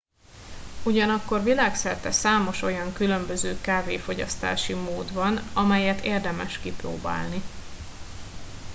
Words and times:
ugyanakkor 0.85 1.43
világszerte 1.43 2.11
számos 2.11 2.61
olyan 2.61 2.93
különböző 2.93 3.61
kávéfogyasztási 3.61 4.73
mód 4.73 5.13
van 5.13 5.37
amelyet 5.53 6.03
érdemes 6.03 6.57
kipróbálni 6.59 7.41